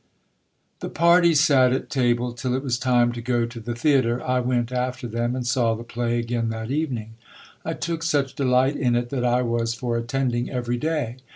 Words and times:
The 0.79 0.89
party 0.89 1.35
sat 1.35 1.71
at 1.71 1.91
table 1.91 2.33
till 2.33 2.55
it 2.55 2.63
was 2.63 2.79
time 2.79 3.11
to 3.11 3.21
go 3.21 3.45
to 3.45 3.59
the 3.59 3.75
theatre. 3.75 4.19
I 4.23 4.39
went 4.39 4.71
after 4.71 5.07
them, 5.07 5.35
and 5.35 5.45
saw 5.45 5.75
the 5.75 5.83
play 5.83 6.17
again 6.17 6.49
that 6.49 6.71
evening. 6.71 7.13
I 7.63 7.73
took 7.75 8.01
such 8.01 8.33
delight 8.33 8.75
in 8.75 8.95
it, 8.95 9.09
that 9.11 9.23
I 9.23 9.43
was 9.43 9.75
for 9.75 9.97
attending 9.97 10.49
every 10.49 10.77
day. 10.77 11.17